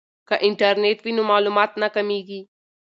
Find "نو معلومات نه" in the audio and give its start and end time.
1.17-1.87